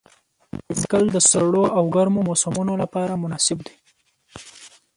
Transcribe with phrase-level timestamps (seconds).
[0.65, 3.75] بایسکل د سړو او ګرمو موسمونو لپاره مناسب دی.